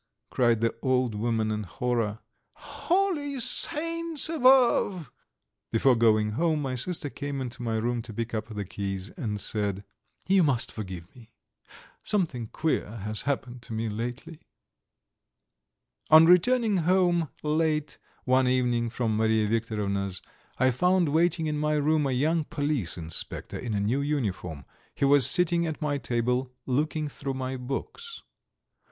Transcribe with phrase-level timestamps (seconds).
[0.31, 2.21] cried the old woman in horror.
[2.53, 5.11] "Holy Saints above!"
[5.71, 9.39] Before going home my sister came into my room to pick up the keys, and
[9.39, 9.83] said:
[10.27, 11.35] "You must forgive me.
[12.03, 14.43] Something queer has happened to me lately." VIII
[16.09, 20.19] On returning home late one evening from Mariya Viktorovna's
[20.57, 24.65] I found waiting in my room a young police inspector in a new uniform;
[24.95, 28.23] he was sitting at my table, looking through my books.